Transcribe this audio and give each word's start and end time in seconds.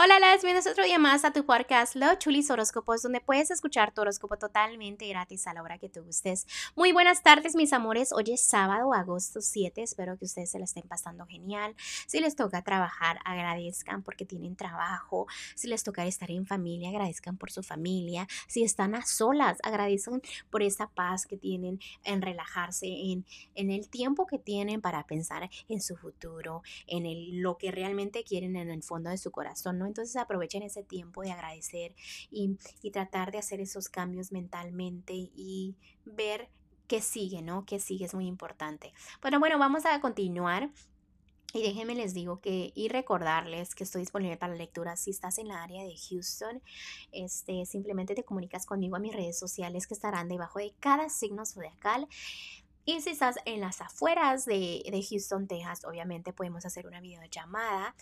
Hola, 0.00 0.20
las 0.20 0.44
bienvenidos 0.44 0.70
otro 0.70 0.84
día 0.84 1.00
más 1.00 1.24
a 1.24 1.32
tu 1.32 1.44
podcast 1.44 1.96
Los 1.96 2.20
Chulis 2.20 2.48
Horóscopos, 2.52 3.02
donde 3.02 3.20
puedes 3.20 3.50
escuchar 3.50 3.92
tu 3.92 4.02
horóscopo 4.02 4.36
totalmente 4.36 5.08
gratis 5.08 5.48
a 5.48 5.54
la 5.54 5.60
hora 5.60 5.78
que 5.78 5.88
tú 5.88 6.04
gustes. 6.04 6.46
Muy 6.76 6.92
buenas 6.92 7.24
tardes, 7.24 7.56
mis 7.56 7.72
amores. 7.72 8.12
Hoy 8.12 8.26
es 8.32 8.40
sábado, 8.40 8.94
agosto 8.94 9.40
7. 9.40 9.82
Espero 9.82 10.16
que 10.16 10.26
ustedes 10.26 10.52
se 10.52 10.60
la 10.60 10.66
estén 10.66 10.86
pasando 10.86 11.26
genial. 11.26 11.74
Si 12.06 12.20
les 12.20 12.36
toca 12.36 12.62
trabajar, 12.62 13.18
agradezcan 13.24 14.04
porque 14.04 14.24
tienen 14.24 14.54
trabajo. 14.54 15.26
Si 15.56 15.66
les 15.66 15.82
toca 15.82 16.06
estar 16.06 16.30
en 16.30 16.46
familia, 16.46 16.90
agradezcan 16.90 17.36
por 17.36 17.50
su 17.50 17.64
familia. 17.64 18.28
Si 18.46 18.62
están 18.62 18.94
a 18.94 19.04
solas, 19.04 19.58
agradezcan 19.64 20.22
por 20.48 20.62
esa 20.62 20.86
paz 20.86 21.26
que 21.26 21.36
tienen 21.36 21.80
en 22.04 22.22
relajarse, 22.22 22.86
en, 22.86 23.26
en 23.56 23.72
el 23.72 23.88
tiempo 23.88 24.28
que 24.28 24.38
tienen 24.38 24.80
para 24.80 25.04
pensar 25.08 25.50
en 25.68 25.82
su 25.82 25.96
futuro, 25.96 26.62
en 26.86 27.04
el, 27.04 27.40
lo 27.40 27.58
que 27.58 27.72
realmente 27.72 28.22
quieren 28.22 28.54
en 28.54 28.70
el 28.70 28.84
fondo 28.84 29.10
de 29.10 29.18
su 29.18 29.32
corazón, 29.32 29.78
¿no? 29.78 29.87
Entonces 29.88 30.16
aprovechen 30.16 30.62
ese 30.62 30.82
tiempo 30.82 31.22
de 31.22 31.32
agradecer 31.32 31.94
y, 32.30 32.56
tratar 32.92 33.32
de 33.32 33.38
hacer 33.38 33.60
esos 33.60 33.88
cambios 33.88 34.32
mentalmente 34.32 35.12
y 35.14 35.76
ver 36.04 36.48
qué 36.86 37.02
sigue, 37.02 37.42
¿no? 37.42 37.66
Qué 37.66 37.80
sigue 37.80 38.06
es 38.06 38.14
muy 38.14 38.26
importante. 38.26 38.92
Bueno, 39.20 39.38
bueno, 39.40 39.58
vamos 39.58 39.84
a 39.84 40.00
continuar. 40.00 40.70
Y 41.54 41.62
déjenme 41.62 41.94
les 41.94 42.12
digo 42.12 42.40
que 42.40 42.72
y 42.74 42.88
recordarles 42.88 43.74
que 43.74 43.84
estoy 43.84 44.02
disponible 44.02 44.36
para 44.36 44.54
lectura 44.54 44.96
si 44.96 45.10
estás 45.10 45.38
en 45.38 45.48
la 45.48 45.62
área 45.62 45.82
de 45.82 45.94
Houston. 45.96 46.62
Este, 47.10 47.64
simplemente 47.64 48.14
te 48.14 48.22
comunicas 48.22 48.66
conmigo 48.66 48.96
a 48.96 49.00
mis 49.00 49.14
redes 49.14 49.38
sociales 49.38 49.86
que 49.86 49.94
estarán 49.94 50.28
debajo 50.28 50.58
de 50.58 50.74
cada 50.78 51.08
signo 51.08 51.46
zodiacal. 51.46 52.06
Y 52.88 53.02
si 53.02 53.10
estás 53.10 53.36
en 53.44 53.60
las 53.60 53.82
afueras 53.82 54.46
de, 54.46 55.06
Houston, 55.10 55.46
Texas, 55.46 55.84
obviamente 55.84 56.32
podemos 56.32 56.64
hacer 56.64 56.86
una 56.86 57.02
videollamada. 57.02 57.94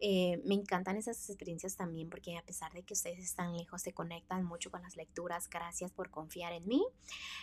Eh, 0.00 0.42
me 0.44 0.52
encantan 0.52 0.98
esas 0.98 1.30
experiencias 1.30 1.76
también 1.76 2.10
porque 2.10 2.36
a 2.36 2.42
pesar 2.42 2.70
de 2.74 2.82
que 2.82 2.92
ustedes 2.92 3.20
están 3.20 3.56
lejos, 3.56 3.80
se 3.80 3.94
conectan 3.94 4.44
mucho 4.44 4.70
con 4.70 4.82
las 4.82 4.96
lecturas. 4.96 5.48
Gracias 5.48 5.92
por 5.92 6.10
confiar 6.10 6.52
en 6.52 6.68
mí. 6.68 6.84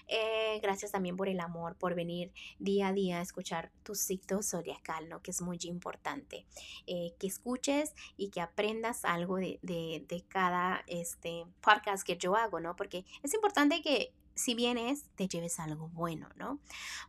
Eh, 0.08 0.59
gracias 0.61 0.91
también 0.91 1.17
por 1.17 1.27
el 1.27 1.39
amor, 1.39 1.75
por 1.75 1.95
venir 1.95 2.33
día 2.59 2.89
a 2.89 2.93
día 2.93 3.17
a 3.17 3.23
escuchar 3.23 3.71
tu 3.81 3.95
ciclo 3.95 4.43
zodiacal, 4.43 5.09
¿no? 5.09 5.23
que 5.23 5.31
es 5.31 5.41
muy 5.41 5.58
importante. 5.63 6.45
Eh, 6.86 7.15
que 7.17 7.25
escuches 7.25 7.95
y 8.15 8.30
que 8.30 8.41
aprendas 8.41 9.05
algo 9.05 9.38
de, 9.38 9.58
de, 9.63 10.05
de 10.08 10.23
cada 10.27 10.83
este, 10.86 11.47
podcast 11.61 12.05
que 12.05 12.17
yo 12.17 12.36
hago, 12.36 12.59
¿no? 12.59 12.75
Porque 12.75 13.05
es 13.23 13.33
importante 13.33 13.81
que 13.81 14.13
si 14.35 14.55
vienes, 14.55 15.03
te 15.15 15.27
lleves 15.27 15.59
algo 15.59 15.89
bueno, 15.89 16.29
¿no? 16.35 16.59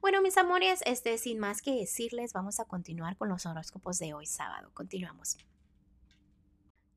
Bueno, 0.01 0.23
mis 0.23 0.37
amores, 0.37 0.81
este, 0.87 1.19
sin 1.19 1.39
más 1.39 1.63
que 1.63 1.73
decirles, 1.73 2.33
vamos 2.33 2.61
a 2.61 2.65
continuar 2.65 3.17
con 3.17 3.29
los 3.29 3.47
horóscopos 3.47 3.99
de 3.99 4.15
hoy 4.15 4.27
sábado. 4.27 4.71
Continuamos. 4.75 5.37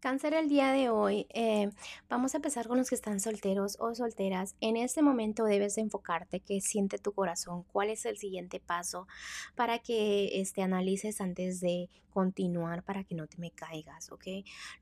Cáncer 0.06 0.36
el 0.36 0.50
día 0.50 0.72
de 0.72 0.92
hoy, 0.92 1.26
eh, 1.34 1.72
vamos 2.10 2.36
a 2.36 2.38
empezar 2.38 2.68
con 2.68 2.78
los 2.78 2.90
que 2.90 2.94
están 2.94 3.20
solteros 3.20 3.76
o 3.80 3.96
solteras. 3.96 4.56
En 4.62 4.78
este 4.78 5.02
momento 5.02 5.46
debes 5.46 5.80
enfocarte 5.80 6.42
qué 6.42 6.62
siente 6.62 7.00
tu 7.00 7.12
corazón, 7.12 7.64
cuál 7.74 7.90
es 7.90 8.06
el 8.06 8.20
siguiente 8.20 8.60
paso 8.60 9.08
para 9.56 9.80
que 9.80 10.40
este, 10.40 10.62
analices 10.62 11.22
antes 11.22 11.60
de 11.60 11.90
continuar 12.16 12.82
para 12.84 13.04
que 13.04 13.14
no 13.14 13.28
te 13.28 13.38
me 13.40 13.52
caigas, 13.52 14.10
¿ok? 14.10 14.24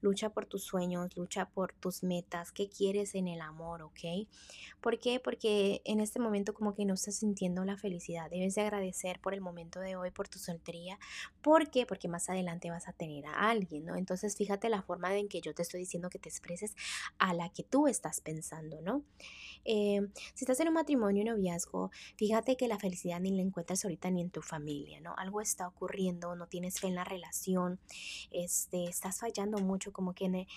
Lucha 0.02 0.30
por 0.30 0.46
tus 0.46 0.64
sueños, 0.66 1.18
lucha 1.18 1.50
por 1.50 1.74
tus 1.74 2.04
metas, 2.04 2.52
qué 2.52 2.70
quieres 2.70 3.16
en 3.16 3.28
el 3.28 3.42
amor, 3.42 3.82
¿ok? 3.82 4.28
¿Por 4.80 5.00
qué? 5.00 5.20
Porque 5.20 5.82
en 5.84 6.00
este 6.00 6.20
momento 6.20 6.54
como 6.54 6.76
que 6.76 6.86
no 6.86 6.94
estás 6.94 7.16
sintiendo 7.16 7.66
la 7.66 7.76
felicidad. 7.76 8.30
Debes 8.30 8.54
de 8.54 8.62
agradecer 8.62 9.20
por 9.20 9.34
el 9.34 9.42
momento 9.42 9.80
de 9.80 9.96
hoy, 9.96 10.12
por 10.12 10.28
tu 10.28 10.38
soltería. 10.38 11.00
¿Por 11.42 11.72
qué? 11.72 11.88
Porque 11.88 12.08
más 12.08 12.30
adelante 12.30 12.70
vas 12.70 12.88
a 12.88 12.94
tener 12.94 13.26
a 13.26 13.50
alguien, 13.50 13.86
¿no? 13.86 13.96
Entonces 13.96 14.38
fíjate 14.38 14.70
la 14.70 14.84
forma 14.84 15.10
en 15.18 15.28
que 15.28 15.42
yo 15.42 15.54
te 15.54 15.62
estoy 15.62 15.82
diciendo 15.82 16.10
que 16.10 16.20
te 16.20 16.30
expreses 16.30 16.76
a 17.18 17.34
la 17.34 17.50
que 17.50 17.64
tú 17.64 17.88
estás 17.88 18.22
pensando, 18.22 18.82
¿no? 18.82 19.04
Eh, 19.66 20.02
si 20.34 20.44
estás 20.44 20.60
en 20.60 20.68
un 20.68 20.74
matrimonio 20.74 21.22
y 21.22 21.26
noviazgo, 21.26 21.92
fíjate 22.18 22.58
que 22.58 22.68
la 22.68 22.80
felicidad 22.80 23.20
ni 23.20 23.32
la 23.32 23.42
encuentras 23.42 23.84
ahorita 23.86 24.12
ni 24.12 24.22
en 24.22 24.30
tu 24.30 24.42
familia, 24.42 25.00
¿no? 25.00 25.16
Algo 25.18 25.42
está 25.42 25.68
ocurriendo, 25.68 26.36
no 26.36 26.48
tienes 26.48 26.80
fe 26.80 26.88
en 26.88 26.96
la 26.96 27.04
relación, 27.04 27.80
este, 28.32 28.86
estás 28.86 29.20
fallando 29.20 29.60
mucho, 29.60 29.94
como 29.94 30.14
que 30.14 30.48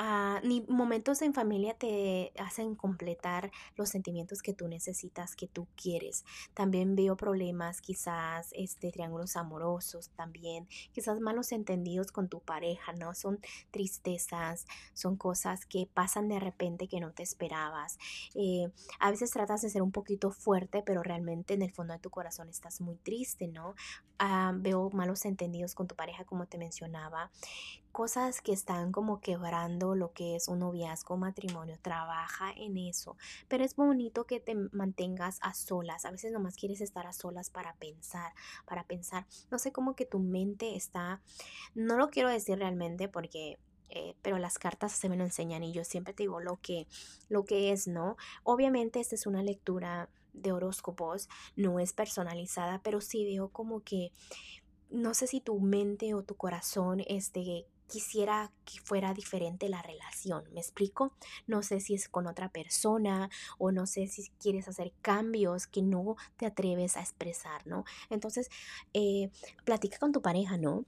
Ah, 0.00 0.40
ni 0.44 0.60
momentos 0.68 1.22
en 1.22 1.34
familia 1.34 1.74
te 1.74 2.32
hacen 2.38 2.76
completar 2.76 3.50
los 3.74 3.88
sentimientos 3.88 4.42
que 4.42 4.54
tú 4.54 4.68
necesitas, 4.68 5.34
que 5.34 5.48
tú 5.48 5.66
quieres. 5.74 6.24
También 6.54 6.94
veo 6.94 7.16
problemas, 7.16 7.80
quizás 7.80 8.50
este, 8.52 8.92
triángulos 8.92 9.34
amorosos, 9.34 10.10
también 10.10 10.68
quizás 10.92 11.18
malos 11.18 11.50
entendidos 11.50 12.12
con 12.12 12.28
tu 12.28 12.38
pareja, 12.38 12.92
¿no? 12.92 13.12
Son 13.12 13.40
tristezas, 13.72 14.66
son 14.94 15.16
cosas 15.16 15.66
que 15.66 15.88
pasan 15.92 16.28
de 16.28 16.38
repente 16.38 16.86
que 16.86 17.00
no 17.00 17.10
te 17.10 17.24
esperabas. 17.24 17.98
Eh, 18.36 18.70
a 19.00 19.10
veces 19.10 19.32
tratas 19.32 19.62
de 19.62 19.68
ser 19.68 19.82
un 19.82 19.90
poquito 19.90 20.30
fuerte, 20.30 20.84
pero 20.86 21.02
realmente 21.02 21.54
en 21.54 21.62
el 21.62 21.72
fondo 21.72 21.92
de 21.92 21.98
tu 21.98 22.10
corazón 22.10 22.48
estás 22.48 22.80
muy 22.80 22.98
triste, 22.98 23.48
¿no? 23.48 23.74
Ah, 24.20 24.52
veo 24.54 24.90
malos 24.90 25.24
entendidos 25.24 25.74
con 25.74 25.88
tu 25.88 25.96
pareja, 25.96 26.24
como 26.24 26.46
te 26.46 26.56
mencionaba 26.56 27.32
cosas 27.98 28.40
que 28.42 28.52
están 28.52 28.92
como 28.92 29.20
quebrando 29.20 29.96
lo 29.96 30.12
que 30.12 30.36
es 30.36 30.46
un 30.46 30.60
noviazgo, 30.60 31.16
matrimonio, 31.16 31.80
trabaja 31.82 32.52
en 32.56 32.76
eso. 32.76 33.16
Pero 33.48 33.64
es 33.64 33.74
bonito 33.74 34.24
que 34.24 34.38
te 34.38 34.54
mantengas 34.54 35.40
a 35.42 35.52
solas. 35.52 36.04
A 36.04 36.12
veces 36.12 36.30
nomás 36.30 36.54
quieres 36.54 36.80
estar 36.80 37.08
a 37.08 37.12
solas 37.12 37.50
para 37.50 37.74
pensar, 37.74 38.34
para 38.66 38.84
pensar. 38.84 39.26
No 39.50 39.58
sé 39.58 39.72
cómo 39.72 39.96
que 39.96 40.06
tu 40.06 40.20
mente 40.20 40.76
está, 40.76 41.20
no 41.74 41.96
lo 41.96 42.10
quiero 42.10 42.28
decir 42.28 42.60
realmente 42.60 43.08
porque 43.08 43.58
eh, 43.88 44.14
pero 44.22 44.38
las 44.38 44.60
cartas 44.60 44.92
se 44.92 45.08
me 45.08 45.16
lo 45.16 45.24
enseñan 45.24 45.64
y 45.64 45.72
yo 45.72 45.82
siempre 45.82 46.14
te 46.14 46.22
digo 46.22 46.38
lo 46.38 46.60
que, 46.60 46.86
lo 47.28 47.44
que 47.46 47.72
es, 47.72 47.88
¿no? 47.88 48.16
Obviamente 48.44 49.00
esta 49.00 49.16
es 49.16 49.26
una 49.26 49.42
lectura 49.42 50.08
de 50.32 50.52
horóscopos, 50.52 51.28
no 51.56 51.80
es 51.80 51.94
personalizada, 51.94 52.80
pero 52.80 53.00
sí 53.00 53.24
veo 53.24 53.48
como 53.48 53.80
que 53.80 54.12
no 54.88 55.14
sé 55.14 55.26
si 55.26 55.40
tu 55.40 55.58
mente 55.58 56.14
o 56.14 56.22
tu 56.22 56.36
corazón 56.36 57.02
este, 57.08 57.66
quisiera 57.88 58.52
que 58.64 58.80
fuera 58.80 59.14
diferente 59.14 59.68
la 59.68 59.82
relación. 59.82 60.44
¿Me 60.52 60.60
explico? 60.60 61.12
No 61.46 61.62
sé 61.62 61.80
si 61.80 61.94
es 61.94 62.08
con 62.08 62.26
otra 62.26 62.50
persona 62.50 63.30
o 63.58 63.72
no 63.72 63.86
sé 63.86 64.06
si 64.06 64.30
quieres 64.40 64.68
hacer 64.68 64.92
cambios 65.02 65.66
que 65.66 65.82
no 65.82 66.16
te 66.36 66.46
atreves 66.46 66.96
a 66.96 67.00
expresar, 67.00 67.66
¿no? 67.66 67.84
Entonces, 68.10 68.50
eh, 68.92 69.30
platica 69.64 69.98
con 69.98 70.12
tu 70.12 70.22
pareja, 70.22 70.56
¿no? 70.56 70.84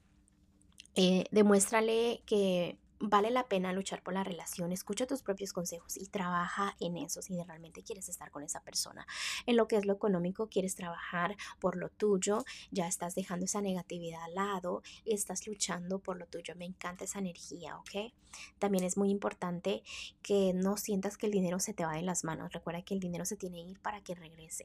Eh, 0.95 1.25
demuéstrale 1.31 2.23
que 2.27 2.79
vale 3.01 3.31
la 3.31 3.49
pena 3.49 3.73
luchar 3.73 4.03
por 4.03 4.15
la 4.15 4.23
relación, 4.23 4.73
escucha 4.73 5.07
tus 5.07 5.23
propios 5.23 5.53
consejos 5.53 5.97
y 5.97 6.07
trabaja 6.07 6.77
en 6.81 6.99
eso 6.99 7.23
si 7.23 7.43
realmente 7.43 7.83
quieres 7.83 8.09
estar 8.09 8.31
con 8.31 8.43
esa 8.43 8.61
persona. 8.63 9.07
En 9.47 9.57
lo 9.57 9.67
que 9.67 9.77
es 9.77 9.87
lo 9.87 9.95
económico, 9.95 10.49
quieres 10.49 10.77
trabajar 10.77 11.37
por 11.59 11.77
lo 11.77 11.89
tuyo, 11.89 12.45
ya 12.71 12.87
estás 12.87 13.15
dejando 13.15 13.47
esa 13.47 13.63
negatividad 13.63 14.23
al 14.23 14.35
lado, 14.35 14.83
estás 15.07 15.47
luchando 15.47 15.99
por 15.99 16.19
lo 16.19 16.27
tuyo. 16.27 16.55
Me 16.57 16.67
encanta 16.67 17.05
esa 17.05 17.19
energía, 17.19 17.79
¿ok? 17.79 18.13
También 18.59 18.85
es 18.85 18.97
muy 18.97 19.11
importante 19.11 19.83
que 20.23 20.53
no 20.55 20.77
sientas 20.77 21.17
que 21.17 21.27
el 21.27 21.33
dinero 21.33 21.59
se 21.59 21.75
te 21.75 21.85
va 21.85 21.95
de 21.95 22.03
las 22.03 22.23
manos. 22.25 22.53
Recuerda 22.53 22.83
que 22.83 22.95
el 22.95 23.01
dinero 23.01 23.25
se 23.25 23.37
tiene 23.37 23.63
que 23.63 23.71
ir 23.71 23.81
para 23.81 24.03
que 24.03 24.15
regrese. 24.15 24.65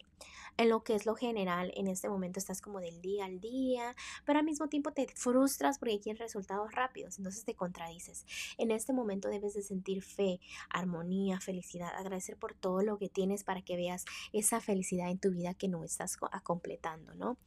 En 0.57 0.69
lo 0.69 0.83
que 0.83 0.95
es 0.95 1.05
lo 1.05 1.15
general, 1.15 1.71
en 1.75 1.87
este 1.87 2.09
momento 2.09 2.39
estás 2.39 2.61
como 2.61 2.79
del 2.79 3.01
día 3.01 3.25
al 3.25 3.39
día, 3.39 3.95
pero 4.25 4.39
al 4.39 4.45
mismo 4.45 4.67
tiempo 4.67 4.91
te 4.91 5.07
frustras 5.15 5.79
porque 5.79 5.99
quieres 5.99 6.19
resultados 6.19 6.71
rápidos, 6.71 7.17
entonces 7.17 7.43
te 7.43 7.55
contradices. 7.55 8.24
En 8.57 8.71
este 8.71 8.93
momento 8.93 9.29
debes 9.29 9.53
de 9.53 9.61
sentir 9.61 10.01
fe, 10.03 10.39
armonía, 10.69 11.39
felicidad, 11.39 11.93
agradecer 11.95 12.37
por 12.37 12.53
todo 12.53 12.81
lo 12.81 12.97
que 12.97 13.09
tienes 13.09 13.43
para 13.43 13.61
que 13.61 13.75
veas 13.75 14.05
esa 14.33 14.61
felicidad 14.61 15.09
en 15.09 15.19
tu 15.19 15.31
vida 15.31 15.53
que 15.53 15.67
no 15.67 15.83
estás 15.83 16.17
completando, 16.43 17.13
¿no? 17.15 17.37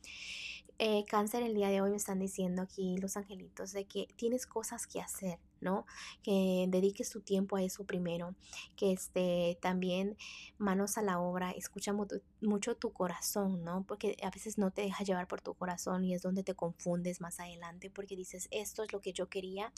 Eh, 0.80 1.04
cáncer, 1.06 1.42
el 1.42 1.54
día 1.54 1.68
de 1.68 1.80
hoy 1.80 1.90
me 1.90 1.96
están 1.96 2.20
diciendo 2.20 2.62
aquí 2.62 2.96
los 2.98 3.16
angelitos 3.16 3.72
de 3.72 3.86
que 3.86 4.06
tienes 4.14 4.46
cosas 4.46 4.86
que 4.86 5.00
hacer, 5.00 5.40
¿no? 5.60 5.86
Que 6.22 6.66
dediques 6.68 7.10
tu 7.10 7.20
tiempo 7.20 7.56
a 7.56 7.62
eso 7.62 7.84
primero, 7.84 8.36
que 8.76 8.92
este, 8.92 9.58
también 9.60 10.16
manos 10.56 10.96
a 10.96 11.02
la 11.02 11.18
obra, 11.18 11.50
escucha 11.50 11.92
mucho, 11.92 12.76
tu 12.76 12.92
corazón, 12.92 13.64
¿no? 13.64 13.82
Porque 13.88 14.16
a 14.22 14.30
veces 14.30 14.56
no 14.56 14.70
te 14.70 14.82
dejas 14.82 15.04
llevar 15.04 15.26
por 15.26 15.40
tu 15.40 15.54
corazón 15.54 16.04
y 16.04 16.14
es 16.14 16.22
donde 16.22 16.44
te 16.44 16.54
confundes 16.54 17.20
más 17.20 17.40
adelante 17.40 17.90
porque 17.90 18.14
dices, 18.14 18.46
esto 18.52 18.84
es 18.84 18.92
lo 18.92 19.00
que 19.00 19.12
yo 19.12 19.28
quería, 19.28 19.72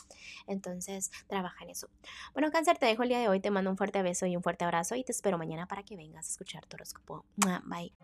entonces 0.46 1.10
trabaja 1.28 1.64
en 1.64 1.70
eso. 1.70 1.88
Bueno, 2.34 2.50
cáncer, 2.50 2.76
te 2.76 2.84
dejo 2.84 3.04
el 3.04 3.08
día 3.08 3.20
de 3.20 3.28
hoy, 3.28 3.40
te 3.40 3.50
mando 3.50 3.70
un 3.70 3.78
fuerte 3.78 4.02
beso 4.02 4.26
y 4.26 4.36
un 4.36 4.42
fuerte 4.42 4.66
abrazo 4.66 4.96
y 4.96 5.04
te 5.04 5.12
espero 5.12 5.38
mañana 5.38 5.66
para 5.66 5.82
que 5.82 5.96
vengas 5.96 6.26
a 6.26 6.30
escuchar 6.30 6.66
tu 6.66 6.76
horóscopo. 6.76 7.24
Bye. 7.64 7.94